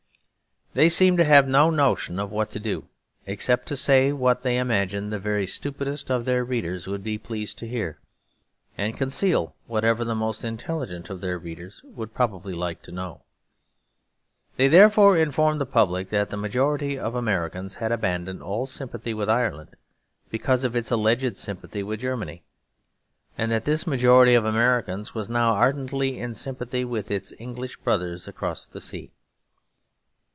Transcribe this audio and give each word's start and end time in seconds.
They 0.73 0.87
seem 0.87 1.17
to 1.17 1.25
have 1.25 1.49
no 1.49 1.69
notion 1.69 2.17
of 2.17 2.31
what 2.31 2.49
to 2.51 2.59
do, 2.61 2.87
except 3.25 3.67
to 3.67 3.75
say 3.75 4.13
what 4.13 4.41
they 4.43 4.57
imagine 4.57 5.09
the 5.09 5.19
very 5.19 5.45
stupidest 5.45 6.09
of 6.09 6.23
their 6.23 6.45
readers 6.45 6.87
would 6.87 7.03
be 7.03 7.17
pleased 7.17 7.57
to 7.57 7.67
hear, 7.67 7.99
and 8.77 8.95
conceal 8.95 9.53
whatever 9.67 10.05
the 10.05 10.15
most 10.15 10.45
intelligent 10.45 11.09
of 11.09 11.19
their 11.19 11.37
readers 11.37 11.81
would 11.83 12.13
probably 12.13 12.53
like 12.53 12.81
to 12.83 12.93
know. 12.93 13.23
They 14.55 14.69
therefore 14.69 15.17
informed 15.17 15.59
the 15.59 15.65
public 15.65 16.07
that 16.07 16.29
'the 16.29 16.37
majority 16.37 16.97
of 16.97 17.15
Americans' 17.15 17.75
had 17.75 17.91
abandoned 17.91 18.41
all 18.41 18.65
sympathy 18.65 19.13
with 19.13 19.29
Ireland, 19.29 19.75
because 20.29 20.63
of 20.63 20.73
its 20.73 20.89
alleged 20.89 21.35
sympathy 21.35 21.83
with 21.83 21.99
Germany; 21.99 22.43
and 23.37 23.51
that 23.51 23.65
this 23.65 23.85
majority 23.85 24.35
of 24.35 24.45
Americans 24.45 25.13
was 25.13 25.29
now 25.29 25.51
ardently 25.51 26.17
in 26.17 26.33
sympathy 26.33 26.85
with 26.85 27.11
its 27.11 27.33
English 27.39 27.75
brothers 27.79 28.25
across 28.25 28.67
the 28.67 28.79
sea. 28.79 29.11